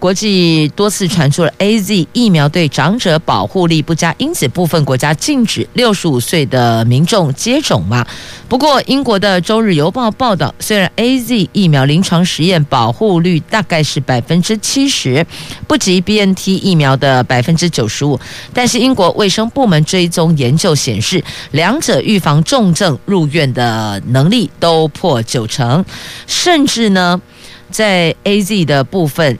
[0.00, 8.04] 国际多次传出了 AZ 疫苗对长者保护力不佳，因此部分国家禁止六十五岁的民众接种嘛。
[8.48, 15.24] 不过，英国的《周日邮报》报道，虽然 AZ 疫苗临床实验保护率大概是百分之七十，
[15.68, 18.18] 不及 BNT 疫苗的百分之九十五，
[18.54, 25.84] 但是英国卫生部门追踪研究显示，两者预防重症入院的能力都破九成，
[26.26, 27.20] 甚至呢，
[27.70, 29.38] 在 AZ 的部分。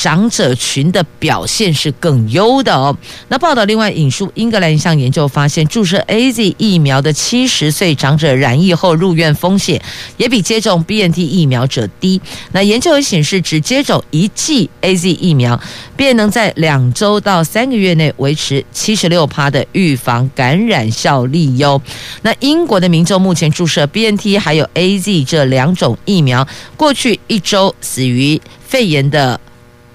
[0.00, 2.96] 长者群的表现是更优的哦。
[3.28, 9.78] 那报道另外引述英格兰一项研究发现，注射 AZ 疫苗的七十岁长者染疫后入院风险
[10.16, 12.18] 也比接种 BNT 疫苗者低。
[12.52, 15.60] 那研究也显示，只接种一剂 AZ 疫苗，
[15.94, 21.82] 便能在两周到三个月内维持七十六趴的预防感染效力哟。
[22.22, 29.38] 那英国的民众目前注射 BNT 还有 AZ 这两种疫苗，过去一周死于肺炎的。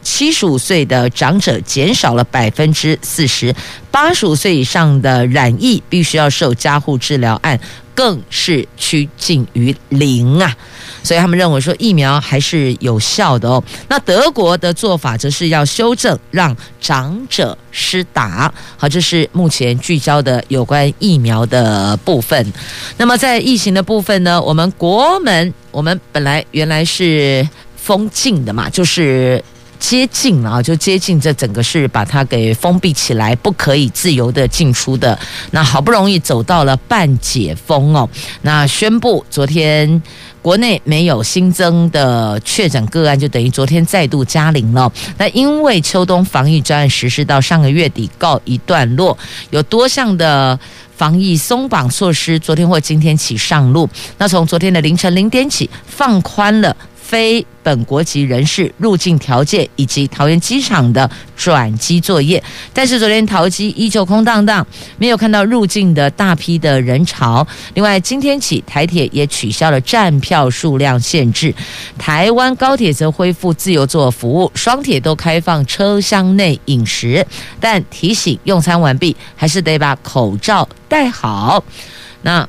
[0.05, 3.53] 七十五岁的长者减少了百分之四十，
[3.89, 7.59] 八十五岁以上的染疫必须要受加护治疗案
[7.95, 10.55] 更是趋近于零啊！
[11.01, 13.63] 所以他们认为说疫苗还是有效的哦。
[13.89, 18.53] 那德国的做法则是要修正，让长者施打。
[18.77, 22.53] 好，这是目前聚焦的有关疫苗的部分。
[22.97, 29.43] 那么在疫情的部分呢，我们国门我们本来原来是封禁的嘛，就是。
[29.87, 35.17] 接近啊，就接近这整个是把它给封闭起来，不可以自由的进出的。
[35.51, 38.09] 那好不容易走到了半解封哦，
[38.41, 40.01] 那宣布昨天
[40.41, 44.91] 国内没有新增的确诊个案，就等于昨天再度加零了。
[45.19, 49.15] 那因为秋冬防疫专案实施到上个月底告一段落，
[49.51, 50.59] 有多项的
[50.97, 53.87] 防疫松绑措施，昨天或今天起上路。
[54.17, 56.75] 那从昨天的凌晨零点起，放宽了。
[57.15, 67.47] 非本国籍人士入境条件以及桃园机场的转机作业，但是昨天桃机依旧空荡荡，没有看到入境的大批的人潮。
[67.73, 71.55] 另外，今天起台铁也取消了站票数量限制，
[71.97, 77.25] 台湾高铁则恢复自由座服务，双铁都开放车厢内饮食，
[77.61, 81.63] 但提醒用餐完毕还是得把口罩戴好。
[82.23, 82.45] 那。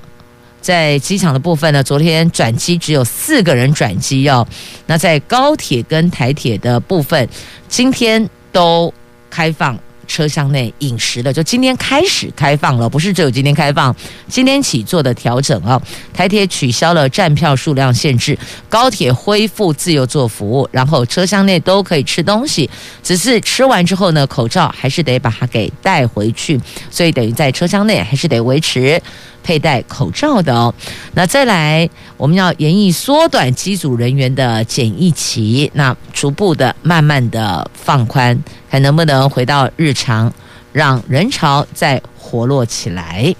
[0.66, 4.44] 在机场的部分呢，昨天转机只有四个人转机哦。
[4.86, 7.28] 那在高铁跟台铁的部分，
[7.68, 8.92] 今天都
[9.30, 13.94] 开放车厢内饮食了，就今天开始开放了，不是只有今天开放，
[14.26, 15.80] 今天起做的调整啊。
[16.12, 18.36] 台铁取消了站票数量限制，
[18.68, 22.68] 高铁恢复自由座服务，然后车厢内都可以吃东西，
[23.04, 29.00] 只是吃完之后呢，口罩还是得把它给带回去，所以等于在车厢内还是得维持。
[29.46, 30.74] 佩戴口罩的哦，
[31.14, 38.36] 那再来，我们要严议缩短机组人员的检疫期，那逐步的、慢慢的放宽，
[38.68, 40.32] 看能不能回到日常，
[40.72, 43.32] 让人潮再活络起来。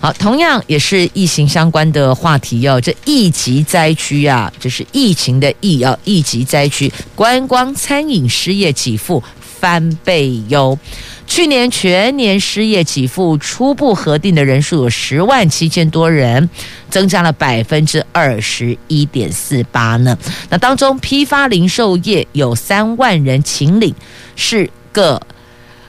[0.00, 10.78] 好，同样也是疫情相关的话题哦，这疫级灾区啊，就是疫情的疫啊，疫级灾区，观光餐饮失业给付翻倍哟。
[11.26, 16.48] 去年全年失业给付初步核定的人数有十万七千多人，
[16.88, 20.16] 增加了百分之二十一点四八呢。
[20.48, 23.94] 那当中批发零售业有三万人请领，
[24.36, 25.20] 是个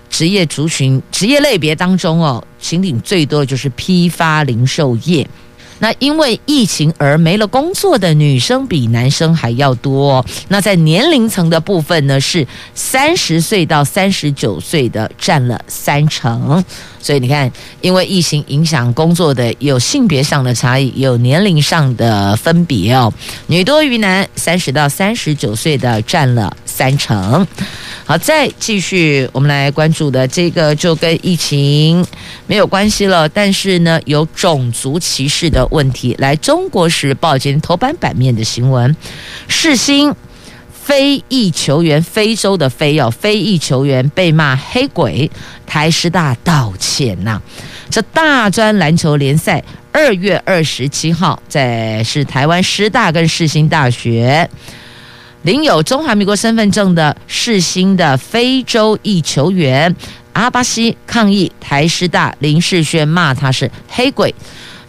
[0.10, 5.26] 职业族群、职业类别当中哦，请领最多的就是批发零售业。
[5.80, 10.26] 那因为疫情而没了工作的女生比男生还要多。
[10.48, 16.64] 那在年龄层的部分呢，是三十岁到三十九岁的占了三成。
[17.00, 23.14] 所以你看，因为疫情影响工作的有性别上的差异，有年龄上的分别哦。
[23.48, 27.46] 女多于男，三十到三十九岁的占了三成。
[28.06, 32.06] 好，再继续，我们来关注的这个就跟疫情
[32.46, 36.16] 没有关系了，但是呢，有种族歧视的问题。
[36.18, 38.96] 来，《中国时报》今天头版版面的新闻，
[39.50, 40.14] 世新
[40.88, 45.30] 非裔球员，非洲的非哦，非裔球员被骂黑鬼，
[45.66, 47.42] 台师大道歉呐、
[47.90, 49.62] 这大专篮球联赛
[49.92, 54.50] 二月二十七号在是台湾师大跟世新大学
[55.42, 59.94] 领有中华民国身份证的世新的非洲裔球员
[60.32, 64.34] 阿巴西抗议台师大林世轩骂他是黑鬼。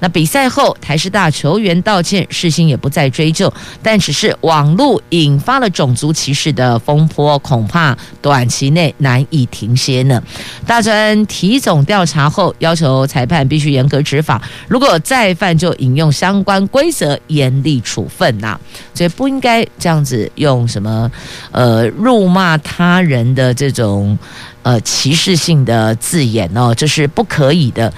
[0.00, 10.22] 那比赛后，台师大球员道歉，世新也不再追究，但只是网络引发了种族歧视的风波，恐怕短期内难以停歇呢。
[10.66, 18.58] 大专体总调查后，要求裁判必须严格执法，如果再犯，就引用相关规则严厉处分呐、
[18.94, 21.10] 所以不应该这样子用什么
[21.50, 24.16] 呃辱骂他人的这种
[24.62, 27.92] 呃歧视性的字眼哦，这是不可以的。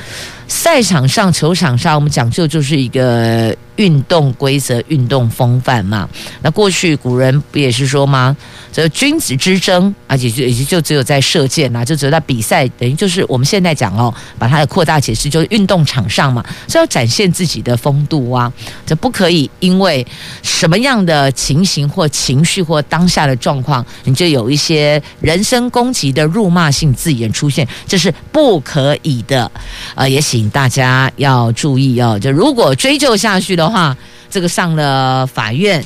[0.47, 6.09] 赛场上、球场上，我们讲究就是一个运动规则、运动风范嘛。
[6.43, 8.37] 那过去古人不也是说吗？
[8.73, 18.53] 这君子之争，而且就也就只有在射箭呐，就只有在比赛，等于就是我们现在讲哦，把它的扩大解释，就是运动场上嘛，是要展现自己的风度啊。
[18.87, 20.07] 这不可以因为
[20.43, 29.51] 什么样的情形或情绪或当下的状况，你就有一些人身攻击的辱骂性字眼出现，这是不可以的。
[29.97, 32.17] 呃，也请大家要注意哦。
[32.17, 33.97] 就如果追究下去的话，
[34.29, 35.85] 这个上了法院。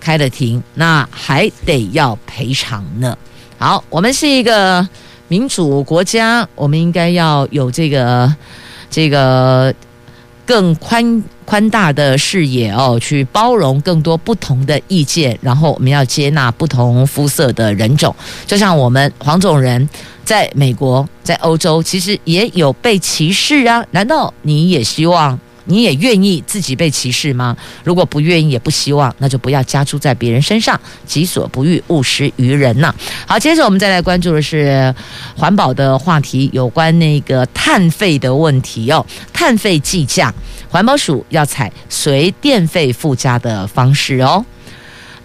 [0.00, 3.16] 开了庭，那还得要赔偿呢。
[3.56, 4.86] 好，我们是一个
[5.28, 8.30] 民主国家，我们应该要有这个
[8.90, 9.74] 这个
[10.44, 18.14] 更宽宽大的视野哦，去包容更多不同的意见，然后我们要接纳不同肤色的人种。
[18.46, 19.88] 就像我们黄种人
[20.22, 23.82] 在美国、在欧洲，其实也有被歧视啊。
[23.92, 25.40] 难道你也希望？
[25.66, 27.56] 你也愿意自己被歧视吗？
[27.82, 32.94] 如果不愿意，也不希望，那就不要加诸在别人身上，己所不欲，勿施于人呐。
[33.26, 34.94] 好，接着我们再来关注的是
[35.36, 39.04] 环保的话题，有关那个碳费的问题哦。
[39.32, 40.32] 碳费计价，
[40.68, 44.44] 环保署要采随电费附加的方式哦。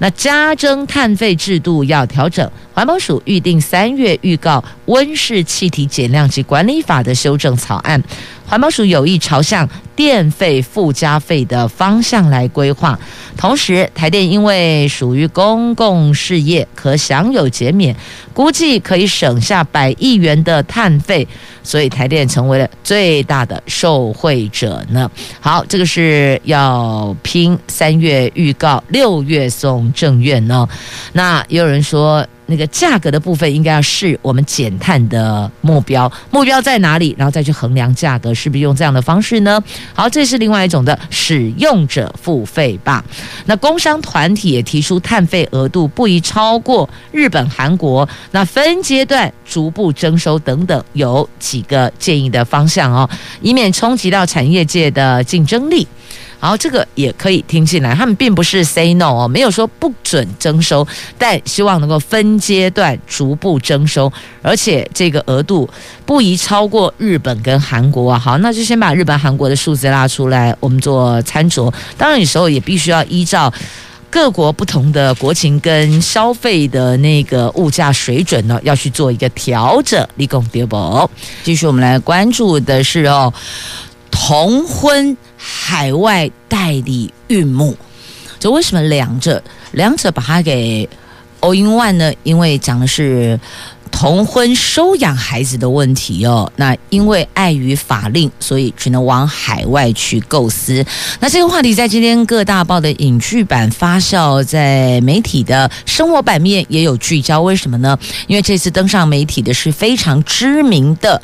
[0.02, 8.02] 那加征碳费制度要调整，环保署预定三月预告温室气体减量及管理法的修正草案。
[8.50, 12.98] 环保署有意朝向电费附加费的方向来规划，
[13.38, 17.96] 同时台电因为属于公共事业，可享有减免，
[18.34, 21.28] 估计可以省下百亿元的碳费，
[21.62, 25.12] 所以台电成为了最大的受惠者呢。
[25.40, 30.68] 好，这个是要拼三月预告，六月送正院呢。
[31.14, 32.26] 那也有人说。
[32.50, 39.64] 那个价格的部分应该要是我们减碳的目标，目标在哪里，然后再去衡量价格，是不是用这样的方式呢？
[39.94, 43.06] 好，这是另外一种的使用者付费吧。
[43.46, 53.10] 那工商团体也提出碳费额度不宜超过日本、韩国，那分阶段逐步征收等等，有几个建议的方向哦，
[53.42, 55.88] 以免冲击到产业界的竞争力。
[56.40, 60.88] 好，这个也可以听进来，他们并不是 say no 哦，没有说不准征收，
[61.18, 64.12] 但希望能够分阶段逐步征收，
[64.42, 65.70] 而且这个额度
[66.06, 68.18] 不宜超过日本跟韩国啊。
[68.18, 71.70] 好，那就先把日本、韩国的数字拉出来，我们做参酌。
[71.98, 73.54] 当然，有时候也必须要依照
[74.10, 80.08] 各国不同的国情跟消费的那个物价水准呢，要去做一个调整。
[80.16, 81.10] 立功点不？
[81.44, 83.34] 继续，我们来关注的是哦。
[84.12, 85.16] 同婚
[85.52, 87.76] 海外代理孕母，
[88.40, 89.42] 这为什么两者
[89.72, 90.88] 两者把它给
[91.42, 92.14] all in one 呢？
[92.24, 93.40] 因为讲的是
[93.92, 96.52] 同婚收养孩子的问题哦。
[96.56, 100.86] 那因为碍于法令，所以只能往海外去构思。
[101.20, 107.42] 那这个话题在今天各大报的影剧版发酵，在媒体的生活版面也有聚焦。
[107.42, 107.98] 为什么呢？
[108.28, 111.22] 因为这次登上媒体的是非常知名的。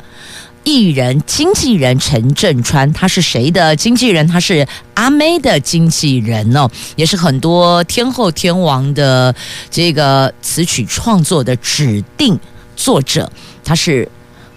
[0.66, 4.26] 艺人经纪人陈振川，他是谁的经纪人？
[4.26, 9.32] 他是阿妹的经纪人哦，也是很多天后天王的
[9.70, 12.36] 这个词曲创作的指定
[12.74, 13.30] 作者。
[13.62, 14.08] 他是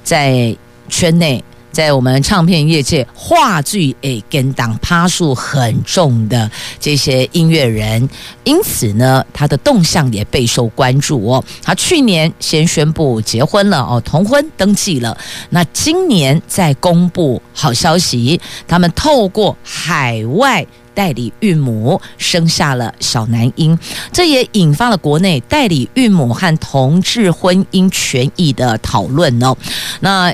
[0.03, 0.57] 在
[0.89, 1.43] 圈内。
[1.71, 6.49] 在我们唱片业界，话剧诶跟当趴数很重的
[6.79, 8.09] 这些音乐人，
[8.43, 11.43] 因此呢，他的动向也备受关注哦。
[11.61, 15.15] 他去年先宣布结婚了哦，同婚登记了。
[15.49, 23.77] 那今年再公布好消息，他们透过海外代理孕母生下了小男婴，
[24.11, 29.55] 这也引发了国内代理孕母和同志婚姻权益的讨论哦。
[29.99, 30.33] 那。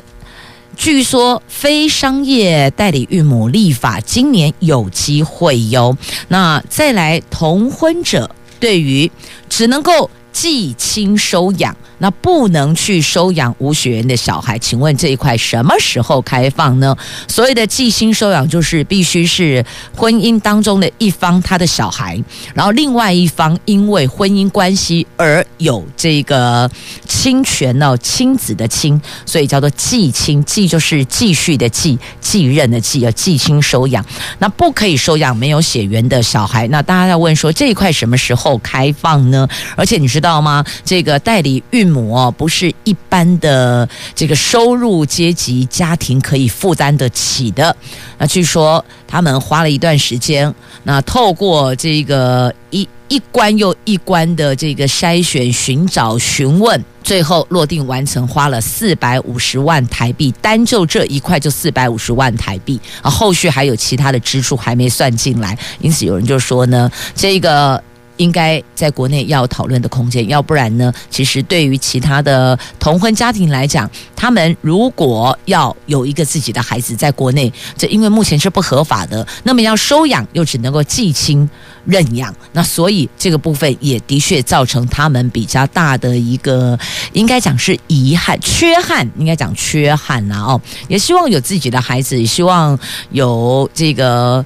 [0.76, 5.98] 据说非商业代理孕母立法今年有机会哟。
[6.28, 8.30] 那再来同婚者。
[8.60, 9.10] 对于
[9.50, 11.74] 只能够继亲收养。
[11.98, 16.94] 那不能去收养无血缘的小孩，请问这一块什么时候开放呢？
[17.26, 19.66] 所谓的继亲收养，就是必须是
[19.96, 22.22] 婚姻当中的一方他的小孩，
[22.54, 26.70] 然后另外一方因为婚姻关系而有这个
[27.08, 30.44] 亲权呢，亲子的亲，所以叫做继亲。
[30.44, 34.06] 继就是继续的继，继任的继，要继亲收养。
[34.40, 36.68] 那不可以收养没有血缘的小孩。
[36.68, 39.48] 那大家要问说这一块什么时候开放呢？
[39.78, 40.64] 而且你知道知道吗？
[40.84, 41.86] 这个代理孕。
[41.96, 47.74] 母哦，不是一般的这个收入阶级家庭可以负担得起的。
[48.18, 50.54] 那据说他们花了一段时间，
[50.84, 60.34] 那透过这个一一关又一关的这个筛选、寻找、询问，最后落定完成，花了四百五十万台币。
[60.42, 65.58] 单就这一块就四百五十万台币啊，后续还有其他的支出还没算进来。
[65.80, 67.82] 因此有人就说呢，这个。
[68.18, 70.94] 应该在国内要讨论的空间，要不然呢？
[71.10, 81.50] 其实对于其他的同婚家庭来讲，他们如果要有一个自己的孩子在国内，这因为目前是不合法的，那么要收养又只能够继亲
[81.86, 86.78] 认养，那所以这个部分也的确造成他们比较大的一个，
[87.14, 92.78] 应该讲是遗憾、缺憾，应该讲缺憾呐哦，也希望有自己的孩子，希望
[93.12, 94.46] 有这个。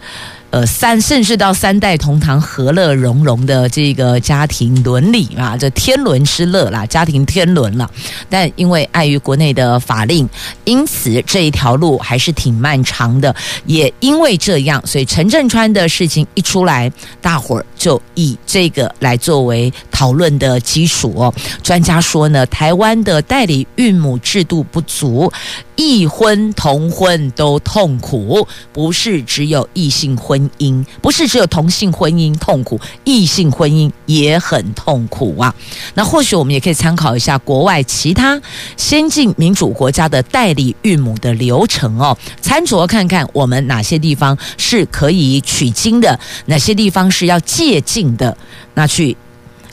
[0.51, 7.89] 呃，三甚至到三代同堂、和乐融融的这个家庭伦理啊，这天伦之乐啦，家庭天伦了。
[8.27, 10.27] 但因为碍于国内的法令，
[10.65, 13.35] 因此这一条路还是挺漫长的。
[13.67, 16.91] 也因为这样，所以陈振川的事情一出来，
[17.21, 21.31] 大伙儿就以这个来作为讨论的基础。
[21.61, 25.31] 专家说呢，台湾的代理孕母制度不足。
[25.80, 35.55] 异婚同婚都痛苦，不是只有异性婚姻，不是只有同性婚姻痛苦，异性婚姻也很痛苦啊。
[35.93, 38.41] 那或许我们也可以参考一下国外其他
[38.75, 48.38] 先进民主国家的代理孕母的流程哦，参酌看看我们哪些地方是可以取经的，哪些地方是要借鉴的，
[48.73, 49.15] 那去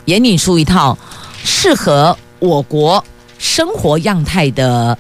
[0.05, 0.97] 研拟出一套
[1.43, 3.05] 适合我国
[3.39, 4.97] 生活样态的。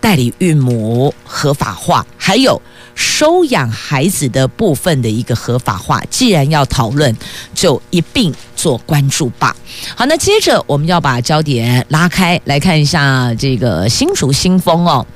[0.00, 2.60] 代理孕母合法化，还有
[3.00, 6.02] 收养孩子的部分的一个合法化。
[6.10, 7.16] 既然要讨论，
[7.54, 9.56] 就一并做关注吧。
[9.96, 15.06] 好，那接着我们要把焦点拉开来看一下这个新竹新丰哦。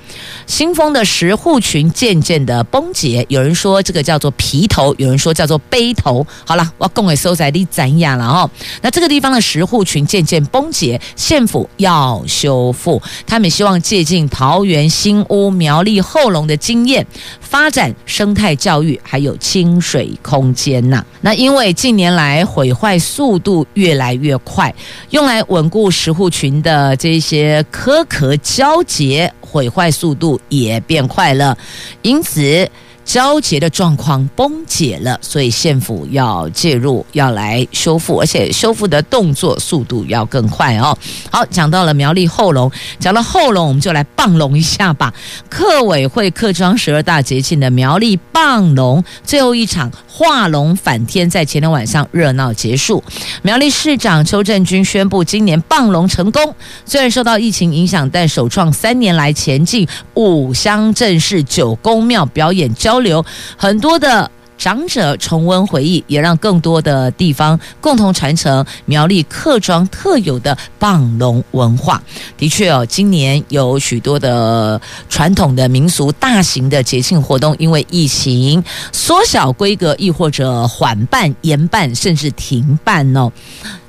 [0.47, 6.27] 新丰的石户群渐渐的崩解，有人说这个叫做皮头，有人说叫做背头。
[6.47, 8.49] 好了，我供给收在你怎样了哦？
[8.81, 17.05] 那这个地方的石户群渐渐崩解，县府要修复，他们希望借鉴桃园新屋、苗栗后龙的经验，
[17.41, 21.05] 发展生态教育，还有清水空间呐。
[21.21, 24.73] 那因为近年来毁坏速度越来越快，
[25.11, 29.33] 用来稳固石户群的这些壳壳交结。
[29.41, 31.57] 毁坏速度也变快了，
[32.03, 32.69] 因此
[33.05, 40.97] 交接的状况崩解了，所以县府要介入，要来修复，而且修复的动作速度要更快哦。
[41.31, 45.13] 好，讲到了苗栗后龙，讲到后龙，我们就来棒龙一下吧。
[45.49, 49.93] 客委会客庄十二大节庆的苗栗棒龙最后一场。
[50.17, 53.03] 画龙返天，在前天晚上热闹结束。
[53.43, 56.55] 苗栗市长邱振军宣布，今年棒龙成功。
[56.87, 63.25] 虽然受到疫情影响，但首创三年来前进五乡镇市九宫庙表演交交流，
[63.57, 64.31] 很多的。
[64.57, 72.01] 长者重温回忆，也让更多的地方共同传承苗栗客庄特有的棒龙文化。
[72.39, 83.31] 的确哦，今年有许多的传统的民俗大型的节庆活动，因为疫情缩小规格，亦或者缓办、延办，甚至停办哦。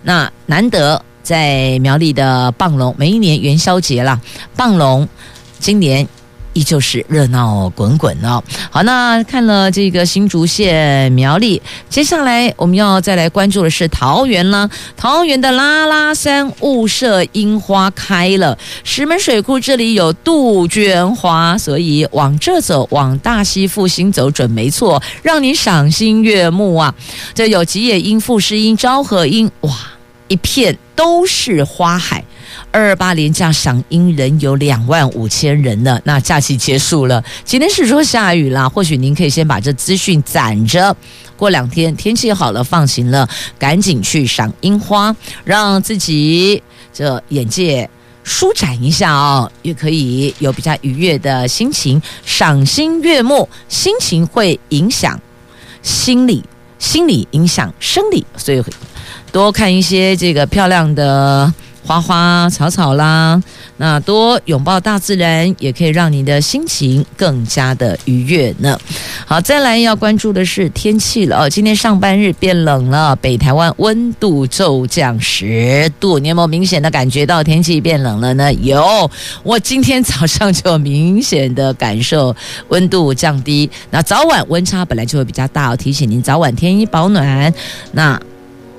[0.01, 4.19] 那难得在苗栗的棒龙，每一年元宵节啦，
[4.57, 5.07] 棒龙
[5.59, 6.05] 今年。
[6.55, 8.41] 依旧是热闹滚滚哦。
[8.71, 14.67] 好，那看了这个新竹县苗栗，接下来我们要再来关注的是桃园了。
[14.95, 26.95] 桃园的拉拉山雾社樱花开了，石门水库这里有杜鹃花，所以往这走，往大溪复兴走准没错，让你赏心悦目啊！
[27.33, 29.71] 这有吉野樱、富士樱、昭和樱，哇，
[30.27, 32.23] 一片都是花海。
[32.71, 35.99] 二二八连假赏樱人有两万五千人呢。
[36.03, 40.95] 那假期结束了，今天是说下雨啦，或许您可以先把这资讯攒着，
[41.35, 45.13] 过两天天气好了，放晴了，赶紧去赏樱花，
[45.43, 46.61] 让自己
[46.93, 47.89] 这眼界
[48.23, 55.19] 舒展一下哦，也可以有比较愉悦的心情，赏心悦目，心情会影响
[55.81, 56.43] 心理，
[56.79, 58.63] 心理影响生理，所以。
[59.31, 61.53] 多看一些这个漂亮的。
[61.87, 63.39] 花花草草啦，
[63.77, 68.75] 那多拥抱大自然，也可以让你的心情更加的愉悦呢。
[69.23, 71.47] 好，再来要关注的是天气了哦。
[71.47, 76.17] 今天上半日变冷了，北台湾温度骤降十度。
[76.17, 78.51] 你有没有明显的感觉到天气变冷了呢？
[78.55, 79.07] 有，
[79.43, 82.35] 我今天早上就明显的感受
[82.69, 83.69] 温度降低。
[83.91, 87.53] 那早晚温差本来就会比较大，我提醒您早晚添衣保暖。
[87.91, 88.19] 那。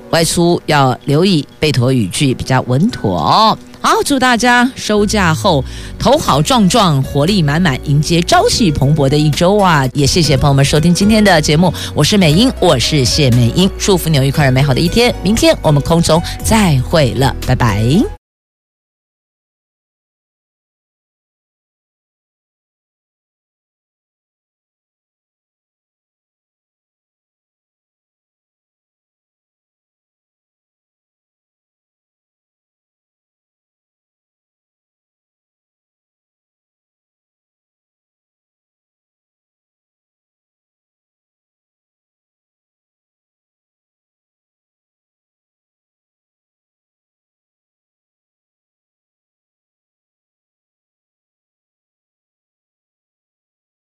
[0.09, 3.57] 外出要留意背妥雨具比较稳妥哦。
[3.79, 5.63] 好，祝大家收假后
[5.97, 9.87] 头好壮壮，活力满满，迎接朝气蓬勃的一周啊！
[9.93, 15.13] 也谢谢朋友们收听今天的节目，我是美英，我是谢美英，祝福你有愉快而美好的一天。
[15.23, 18.16] 明天我们空中再会了，拜拜。